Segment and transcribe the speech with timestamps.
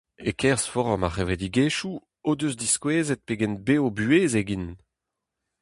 [0.29, 1.95] E-kerzh forom ar c'hevredigezhioù
[2.29, 4.79] o deus diskouezet pegen bev-buhezek int.